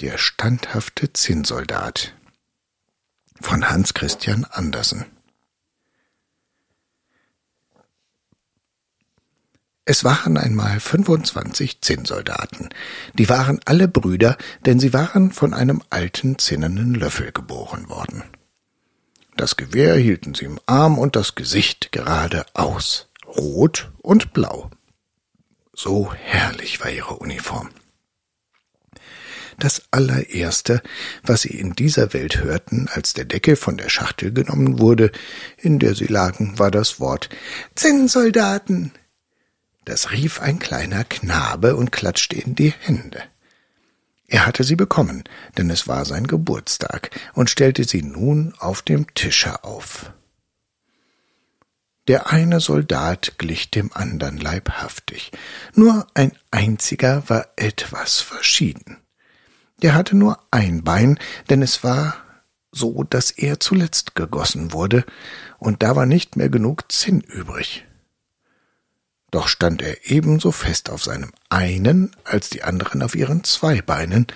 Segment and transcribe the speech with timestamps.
[0.00, 2.14] Der standhafte Zinnsoldat
[3.38, 5.04] von Hans Christian Andersen
[9.84, 12.70] Es waren einmal 25 Zinnsoldaten.
[13.12, 18.22] Die waren alle Brüder, denn sie waren von einem alten zinnernen Löffel geboren worden.
[19.36, 24.70] Das Gewehr hielten sie im Arm und das Gesicht geradeaus, rot und blau.
[25.74, 27.68] So herrlich war ihre Uniform.
[29.60, 30.82] Das allererste,
[31.22, 35.12] was sie in dieser Welt hörten, als der Deckel von der Schachtel genommen wurde,
[35.58, 37.28] in der sie lagen, war das Wort
[37.74, 38.92] Zinnsoldaten.
[39.84, 43.22] Das rief ein kleiner Knabe und klatschte in die Hände.
[44.28, 45.24] Er hatte sie bekommen,
[45.58, 50.10] denn es war sein Geburtstag, und stellte sie nun auf dem Tische auf.
[52.08, 55.32] Der eine Soldat glich dem andern leibhaftig,
[55.74, 58.96] nur ein einziger war etwas verschieden.
[59.82, 62.16] Der hatte nur ein Bein, denn es war
[62.72, 65.04] so, dass er zuletzt gegossen wurde,
[65.58, 67.84] und da war nicht mehr genug Zinn übrig.
[69.30, 74.26] Doch stand er ebenso fest auf seinem einen als die anderen auf ihren zwei Beinen,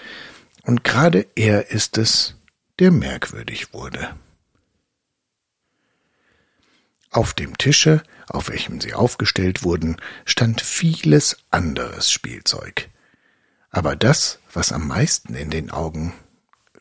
[0.63, 2.37] und gerade er ist es,
[2.79, 4.17] der merkwürdig wurde.
[7.11, 12.89] Auf dem Tische, auf welchem sie aufgestellt wurden, stand vieles anderes Spielzeug.
[13.71, 16.15] Aber das, was am meisten in den Augen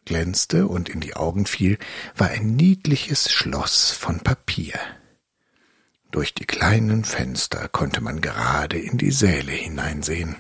[0.06, 1.78] glänzte und in die Augen fiel,
[2.16, 4.80] war ein niedliches Schloss von Papier.
[6.12, 10.36] Durch die kleinen Fenster konnte man gerade in die Säle hineinsehen.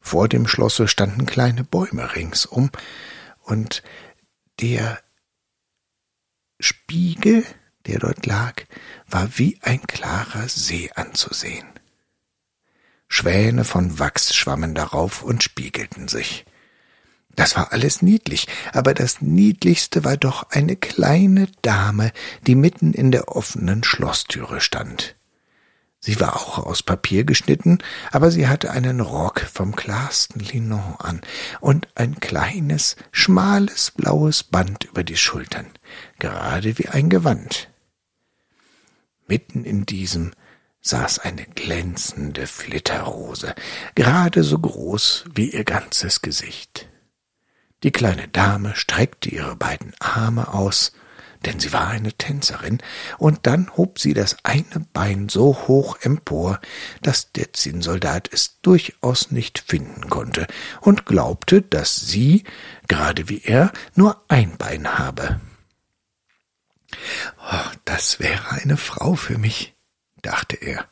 [0.00, 2.70] Vor dem Schlosse standen kleine Bäume ringsum,
[3.42, 3.82] und
[4.60, 5.00] der
[6.60, 7.44] Spiegel,
[7.86, 8.64] der dort lag,
[9.06, 11.66] war wie ein klarer See anzusehen.
[13.08, 16.44] Schwäne von Wachs schwammen darauf und spiegelten sich.
[17.38, 22.12] Das war alles niedlich, aber das Niedlichste war doch eine kleine Dame,
[22.46, 25.14] die mitten in der offenen Schlosstüre stand.
[26.00, 27.78] Sie war auch aus Papier geschnitten,
[28.12, 31.20] aber sie hatte einen Rock vom klarsten Linon an
[31.60, 35.66] und ein kleines, schmales blaues Band über die Schultern,
[36.18, 37.68] gerade wie ein Gewand.
[39.26, 40.32] Mitten in diesem
[40.88, 43.54] saß eine glänzende Flitterrose,
[43.94, 46.88] gerade so groß wie ihr ganzes Gesicht.
[47.82, 50.92] Die kleine Dame streckte ihre beiden Arme aus,
[51.44, 52.78] denn sie war eine Tänzerin,
[53.18, 56.60] und dann hob sie das eine Bein so hoch empor,
[57.02, 60.46] dass der Zinnsoldat es durchaus nicht finden konnte
[60.80, 62.42] und glaubte, dass sie,
[62.88, 65.40] gerade wie er, nur ein Bein habe.
[67.52, 69.77] Oh, das wäre eine Frau für mich,
[70.22, 70.88] dachte er.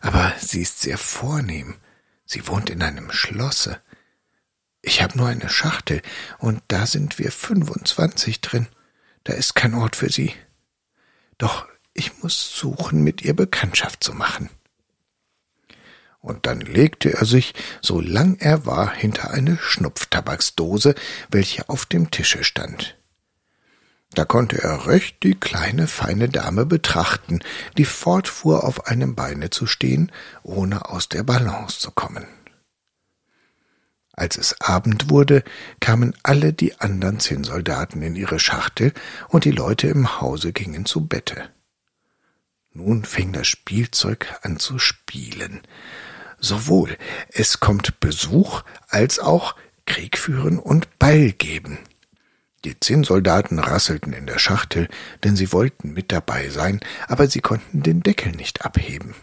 [0.00, 1.76] Aber sie ist sehr vornehm.
[2.24, 3.80] Sie wohnt in einem Schlosse.
[4.80, 6.02] Ich habe nur eine Schachtel,
[6.38, 8.66] und da sind wir fünfundzwanzig drin.
[9.24, 10.34] Da ist kein Ort für sie.
[11.38, 14.50] Doch ich muss suchen, mit ihr Bekanntschaft zu machen.
[16.18, 20.94] Und dann legte er sich, so lang er war, hinter eine Schnupftabaksdose,
[21.30, 22.96] welche auf dem Tische stand.
[24.14, 27.40] Da konnte er recht die kleine, feine Dame betrachten,
[27.78, 30.12] die fortfuhr, auf einem Beine zu stehen,
[30.42, 32.26] ohne aus der Balance zu kommen.
[34.12, 35.42] Als es Abend wurde,
[35.80, 38.92] kamen alle die andern Zinnsoldaten in ihre Schachtel,
[39.28, 41.48] und die Leute im Hause gingen zu Bette.
[42.74, 45.62] Nun fing das Spielzeug an zu spielen.
[46.38, 46.96] Sowohl
[47.30, 49.54] es kommt Besuch als auch
[49.86, 51.78] Krieg führen und Ball geben.
[52.64, 54.88] Die Zinnsoldaten rasselten in der Schachtel,
[55.24, 59.14] denn sie wollten mit dabei sein, aber sie konnten den Deckel nicht abheben.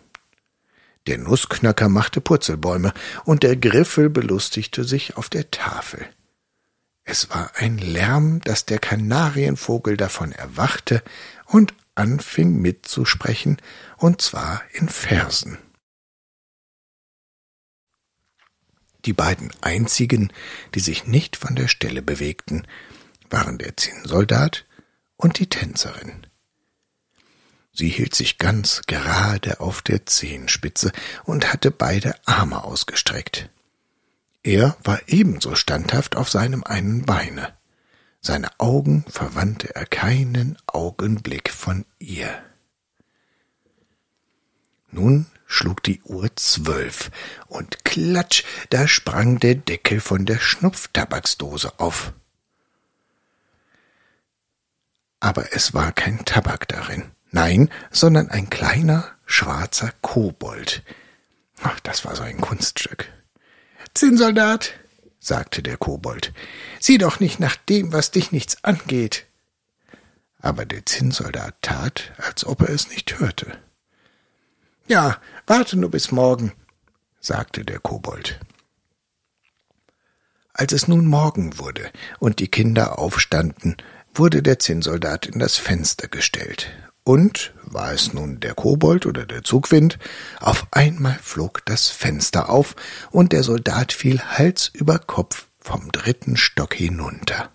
[1.08, 2.94] Der Nussknacker machte Purzelbäume,
[3.24, 6.06] und der Griffel belustigte sich auf der Tafel.
[7.04, 11.02] Es war ein Lärm, dass der Kanarienvogel davon erwachte
[11.46, 13.58] und anfing mitzusprechen,
[13.98, 15.58] und zwar in Versen.
[19.06, 20.32] Die beiden einzigen,
[20.76, 22.68] die sich nicht von der Stelle bewegten,
[23.30, 24.66] waren der Zinnsoldat
[25.18, 26.26] und die Tänzerin.
[27.74, 30.92] Sie hielt sich ganz gerade auf der Zehenspitze
[31.24, 33.50] und hatte beide Arme ausgestreckt.
[34.44, 37.54] Er war ebenso standhaft auf seinem einen Beine.
[38.22, 42.42] Seine Augen verwandte er keinen Augenblick von ihr.
[44.92, 47.12] Nun schlug die Uhr zwölf,
[47.48, 52.14] und klatsch, da sprang der Deckel von der Schnupftabaksdose auf.
[55.20, 60.84] Aber es war kein Tabak darin, nein, sondern ein kleiner, schwarzer Kobold.
[61.62, 63.12] Ach, das war so ein Kunststück.
[63.94, 64.74] Zinnsoldat,
[65.20, 66.34] sagte der Kobold,
[66.80, 69.26] sieh doch nicht nach dem, was dich nichts angeht.
[70.42, 73.58] Aber der Zinnsoldat tat, als ob er es nicht hörte.
[74.88, 76.54] Ja, warte nur bis morgen,
[77.20, 78.40] sagte der Kobold.
[80.54, 83.78] Als es nun Morgen wurde und die Kinder aufstanden,
[84.14, 86.70] wurde der Zinnsoldat in das Fenster gestellt,
[87.04, 89.98] und, war es nun der Kobold oder der Zugwind,
[90.40, 92.76] auf einmal flog das Fenster auf,
[93.10, 97.50] und der Soldat fiel Hals über Kopf vom dritten Stock hinunter.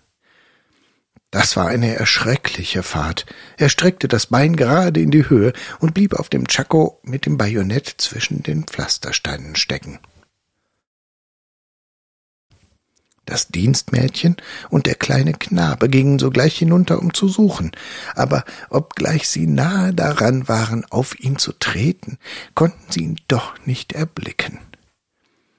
[1.31, 3.25] Das war eine erschreckliche Fahrt.
[3.57, 7.37] Er streckte das Bein gerade in die Höhe und blieb auf dem Tschako mit dem
[7.37, 9.99] Bajonett zwischen den Pflastersteinen stecken.
[13.25, 14.37] Das Dienstmädchen
[14.69, 17.71] und der kleine Knabe gingen sogleich hinunter, um zu suchen,
[18.13, 22.19] aber obgleich sie nahe daran waren, auf ihn zu treten,
[22.53, 24.59] konnten sie ihn doch nicht erblicken.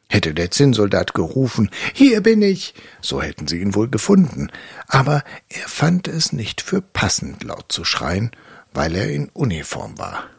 [0.09, 4.53] Hätte der Zinnsoldat gerufen, hier bin ich, so hätten sie ihn wohl gefunden,
[4.87, 8.31] aber er fand es nicht für passend laut zu schreien,
[8.73, 10.31] weil er in Uniform war.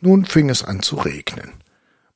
[0.00, 1.52] Nun fing es an zu regnen.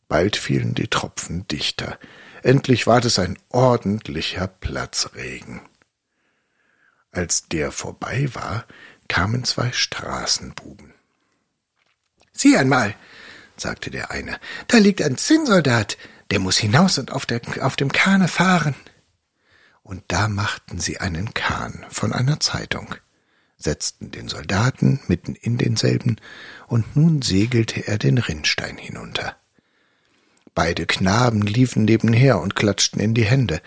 [0.09, 1.99] Bald fielen die Tropfen dichter.
[2.43, 5.61] Endlich ward es ein ordentlicher Platzregen.
[7.13, 8.67] Als der vorbei war,
[9.09, 10.93] kamen zwei Straßenbuben.
[12.33, 12.95] Sieh einmal,
[13.57, 14.39] sagte der eine.
[14.69, 15.97] Da liegt ein Zinnsoldat,
[16.31, 18.75] der muss hinaus und auf, der, auf dem Kahne fahren.
[19.83, 22.95] Und da machten sie einen Kahn von einer Zeitung,
[23.57, 26.17] setzten den Soldaten mitten in denselben,
[26.67, 29.37] und nun segelte er den Rinnstein hinunter.
[30.57, 33.61] Beide Knaben liefen nebenher und klatschten in die Hände.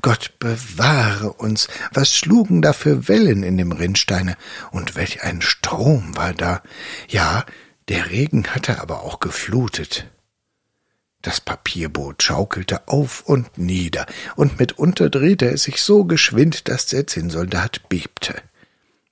[0.00, 4.36] Gott bewahre uns, was schlugen da für Wellen in dem Rinnsteine,
[4.70, 6.62] und welch ein Strom war da.
[7.08, 7.44] Ja,
[7.88, 10.06] der Regen hatte aber auch geflutet.
[11.20, 14.06] Das Papierboot schaukelte auf und nieder,
[14.36, 18.40] und mitunter drehte es sich so geschwind, dass der Zinnsoldat bebte.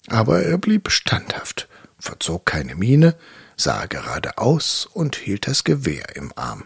[0.06, 1.66] Aber er blieb standhaft,
[1.98, 3.16] verzog keine Miene,
[3.56, 6.62] sah geradeaus und hielt das Gewehr im Arm.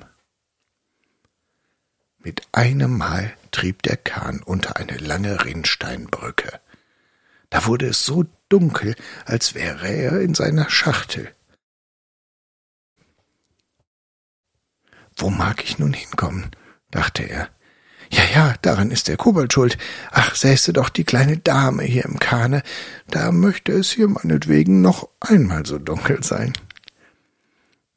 [2.29, 6.61] Mit einem Mal trieb der Kahn unter eine lange Rinnsteinbrücke.
[7.49, 11.33] Da wurde es so dunkel, als wäre er in seiner Schachtel.
[15.17, 16.51] Wo mag ich nun hinkommen?
[16.91, 17.49] dachte er.
[18.11, 19.79] Ja, ja, daran ist der Kobold schuld.
[20.11, 22.63] Ach, säße doch die kleine Dame hier im Kahne,
[23.09, 26.53] da möchte es hier meinetwegen noch einmal so dunkel sein.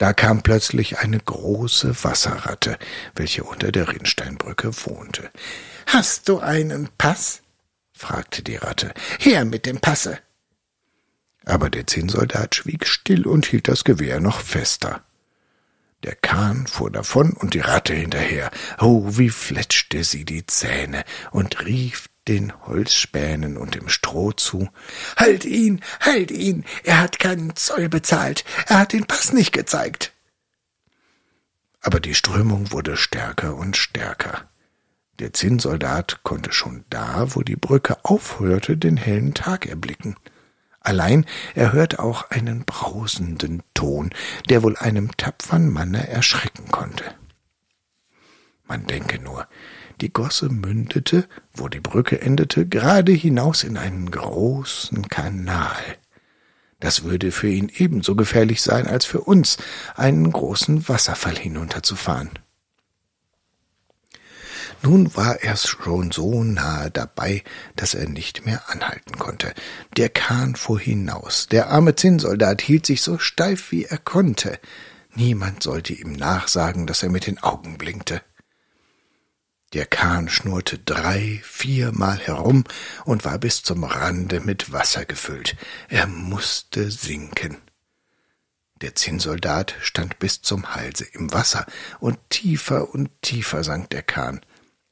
[0.01, 2.80] Da kam plötzlich eine große Wasserratte,
[3.13, 5.30] welche unter der Rinnsteinbrücke wohnte.
[5.86, 7.44] Hast du einen Pass?
[7.94, 8.95] fragte die Ratte.
[9.19, 10.18] Her mit dem Passe.
[11.45, 15.03] Aber der Zinnsoldat schwieg still und hielt das Gewehr noch fester.
[16.03, 18.50] Der Kahn fuhr davon und die Ratte hinterher.
[18.80, 24.70] Oh, wie fletschte sie die Zähne und rief den Holzspänen und dem Stroh zu.
[25.17, 30.12] Halt ihn, halt ihn, er hat keinen Zoll bezahlt, er hat den Pass nicht gezeigt.
[31.81, 34.48] Aber die Strömung wurde stärker und stärker.
[35.20, 40.15] Der Zinnsoldat konnte schon da, wo die Brücke aufhörte, den hellen Tag erblicken.
[40.82, 44.10] Allein er hört auch einen brausenden Ton,
[44.50, 47.06] der wohl einem tapfern Manne erschrecken konnte.
[48.66, 49.48] Man denke nur,
[50.02, 55.98] die Gosse mündete, wo die Brücke endete, gerade hinaus in einen großen Kanal.
[56.80, 59.58] Das würde für ihn ebenso gefährlich sein, als für uns,
[59.96, 62.32] einen großen Wasserfall hinunterzufahren.
[64.84, 67.44] Nun war er schon so nahe dabei,
[67.76, 69.54] dass er nicht mehr anhalten konnte.
[69.96, 71.48] Der Kahn fuhr hinaus.
[71.48, 74.60] Der arme Zinnsoldat hielt sich so steif, wie er konnte.
[75.14, 78.22] Niemand sollte ihm nachsagen, dass er mit den Augen blinkte.
[79.74, 82.64] Der Kahn schnurrte drei, viermal herum
[83.06, 85.56] und war bis zum Rande mit Wasser gefüllt.
[85.90, 87.58] Er musste sinken.
[88.82, 91.68] Der Zinnsoldat stand bis zum Halse im Wasser,
[92.00, 94.42] und tiefer und tiefer sank der Kahn.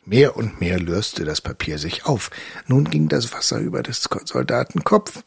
[0.09, 2.31] Mehr und mehr löste das Papier sich auf.
[2.65, 5.23] Nun ging das Wasser über des Soldaten Kopf.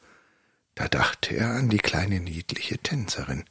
[0.75, 3.45] Da dachte er an die kleine niedliche Tänzerin,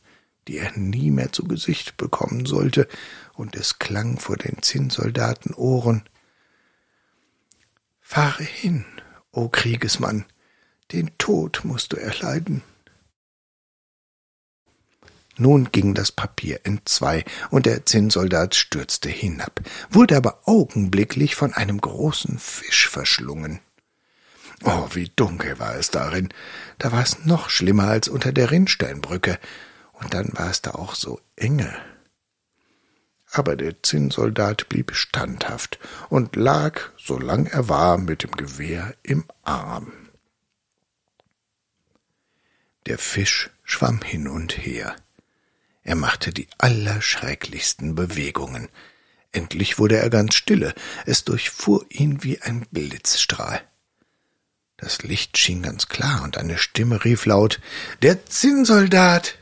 [0.50, 2.86] die er nie mehr zu Gesicht bekommen sollte
[3.34, 6.04] und es klang vor den Zinnsoldaten Ohren.
[8.02, 8.84] Fahre hin,
[9.32, 10.26] o Kriegesmann,
[10.92, 12.62] den Tod musst du erleiden.
[15.42, 21.82] Nun ging das Papier entzwei, und der Zinnsoldat stürzte hinab, wurde aber augenblicklich von einem
[21.82, 23.60] großen Fisch verschlungen.
[24.64, 26.30] Oh, wie dunkel war es darin.
[26.78, 29.40] Da war es noch schlimmer als unter der Rinnsteinbrücke,
[29.94, 31.76] und dann war es da auch so enge.
[33.32, 35.80] Aber der Zinnsoldat blieb standhaft
[36.10, 39.92] und lag, solang er war, mit dem Gewehr im Arm.
[42.86, 44.96] Der Fisch schwamm hin und her.
[45.84, 48.70] Er machte die allerschrecklichsten Bewegungen.
[49.32, 50.74] Endlich wurde er ganz stille,
[51.06, 53.62] es durchfuhr ihn wie ein Blitzstrahl.
[54.78, 57.60] Das Licht schien ganz klar, und eine Stimme rief laut
[58.02, 59.38] Der Zinnsoldat.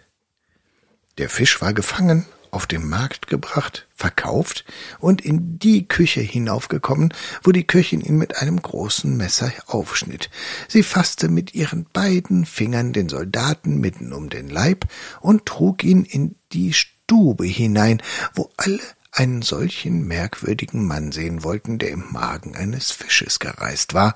[1.18, 4.66] Der Fisch war gefangen auf den Markt gebracht, verkauft
[5.00, 7.14] und in die Küche hinaufgekommen,
[7.44, 10.30] wo die Köchin ihn mit einem großen Messer aufschnitt.
[10.68, 14.86] Sie fasste mit ihren beiden Fingern den Soldaten mitten um den Leib
[15.22, 18.02] und trug ihn in die Stube hinein,
[18.34, 18.80] wo alle
[19.12, 24.14] einen solchen merkwürdigen Mann sehen wollten, der im Magen eines Fisches gereist war,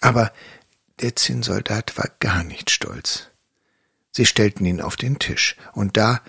[0.00, 0.32] aber
[1.00, 3.28] der Zinnsoldat war gar nicht stolz.
[4.12, 6.20] Sie stellten ihn auf den Tisch, und da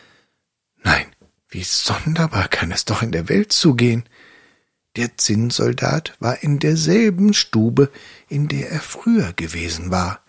[0.84, 1.06] nein,
[1.52, 4.06] wie sonderbar kann es doch in der Welt zugehen.
[4.96, 7.92] Der Zinnsoldat war in derselben Stube,
[8.28, 10.24] in der er früher gewesen war.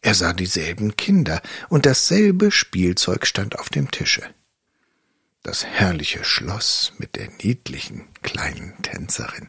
[0.00, 4.22] Er sah dieselben Kinder, und dasselbe Spielzeug stand auf dem Tische.
[5.42, 9.48] Das herrliche Schloss mit der niedlichen kleinen Tänzerin.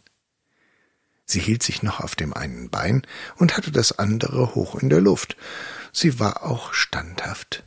[1.26, 3.06] Sie hielt sich noch auf dem einen Bein
[3.36, 5.38] und hatte das andere hoch in der Luft.
[5.94, 7.64] Sie war auch standhaft.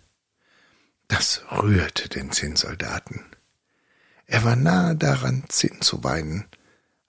[1.12, 3.22] Das rührte den Zinnsoldaten.
[4.24, 6.46] Er war nahe daran, Zinn zu weinen,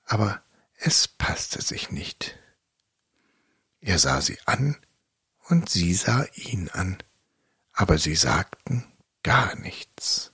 [0.04, 0.42] aber
[0.76, 2.38] es passte sich nicht.
[3.80, 4.76] Er sah sie an,
[5.48, 6.98] und sie sah ihn an,
[7.72, 8.84] aber sie sagten
[9.24, 10.34] gar nichts.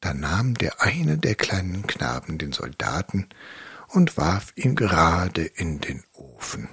[0.00, 3.26] Da nahm der eine der kleinen Knaben den Soldaten
[3.88, 6.68] und warf ihn gerade in den Ofen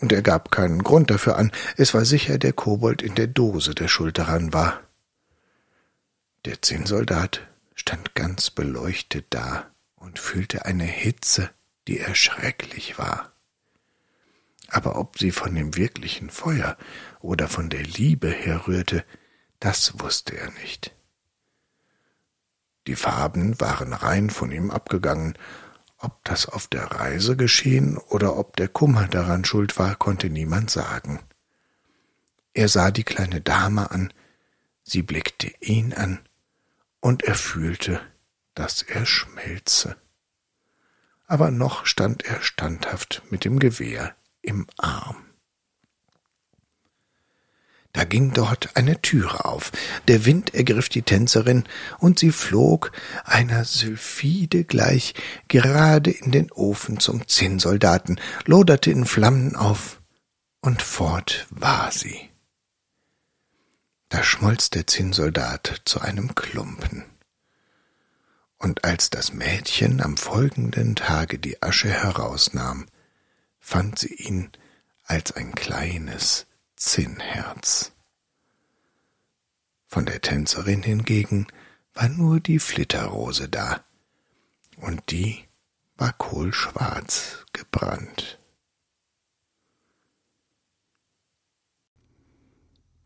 [0.00, 3.74] und er gab keinen Grund dafür an, es war sicher der Kobold in der Dose,
[3.74, 4.80] der schuld daran war.
[6.46, 7.42] Der Zinnsoldat
[7.74, 9.66] stand ganz beleuchtet da
[9.96, 11.50] und fühlte eine Hitze,
[11.86, 13.32] die erschrecklich war.
[14.68, 16.78] Aber ob sie von dem wirklichen Feuer
[17.20, 19.04] oder von der Liebe herrührte,
[19.58, 20.92] das wusste er nicht.
[22.86, 25.36] Die Farben waren rein von ihm abgegangen,
[26.00, 30.70] ob das auf der Reise geschehen oder ob der Kummer daran schuld war, konnte niemand
[30.70, 31.20] sagen.
[32.54, 34.12] Er sah die kleine Dame an,
[34.82, 36.18] sie blickte ihn an,
[37.00, 38.00] und er fühlte,
[38.54, 39.96] dass er schmelze.
[41.26, 45.29] Aber noch stand er standhaft mit dem Gewehr im Arm.
[47.92, 49.72] Da ging dort eine Türe auf,
[50.06, 51.64] der Wind ergriff die Tänzerin,
[51.98, 52.92] und sie flog,
[53.24, 55.14] einer Sylphide gleich,
[55.48, 60.00] gerade in den Ofen zum Zinnsoldaten, loderte in Flammen auf,
[60.60, 62.30] und fort war sie.
[64.08, 67.04] Da schmolz der Zinnsoldat zu einem Klumpen.
[68.58, 72.86] Und als das Mädchen am folgenden Tage die Asche herausnahm,
[73.58, 74.50] fand sie ihn
[75.04, 76.46] als ein kleines,
[76.80, 77.92] Zinnherz.
[79.86, 81.46] Von der Tänzerin hingegen
[81.92, 83.84] war nur die Flitterrose da,
[84.78, 85.44] und die
[85.98, 88.38] war kohlschwarz gebrannt.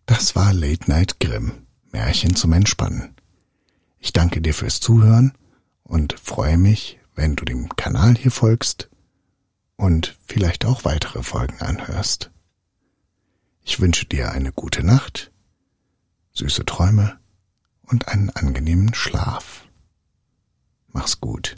[0.06, 3.16] Das war Late Night Grimm, Märchen zum Entspannen.
[3.98, 5.36] Ich danke dir fürs Zuhören
[5.82, 8.88] und freue mich, wenn du dem Kanal hier folgst
[9.74, 12.30] und vielleicht auch weitere Folgen anhörst.
[13.64, 15.32] Ich wünsche dir eine gute Nacht,
[16.32, 17.18] süße Träume
[17.82, 19.66] und einen angenehmen Schlaf.
[20.88, 21.56] Mach's gut.